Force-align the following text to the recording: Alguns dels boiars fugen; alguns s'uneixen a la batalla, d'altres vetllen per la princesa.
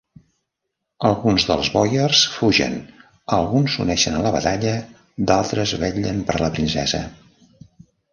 Alguns 1.07 1.43
dels 1.49 1.67
boiars 1.73 2.21
fugen; 2.37 2.73
alguns 3.37 3.75
s'uneixen 3.75 4.17
a 4.21 4.23
la 4.23 4.31
batalla, 4.37 4.73
d'altres 5.33 5.75
vetllen 5.85 6.25
per 6.31 6.39
la 6.45 6.49
princesa. 6.57 7.03